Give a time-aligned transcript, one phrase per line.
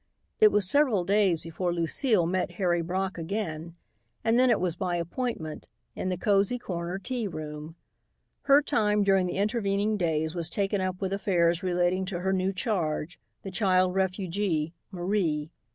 [0.39, 3.75] It was several days before Lucile met Harry Brock again
[4.23, 7.75] and then it was by appointment, in the Cozy Corner Tea Room.
[8.45, 12.51] Her time during the intervening days was taken up with affairs relating to her new
[12.51, 15.51] charge, the child refugee, Marie.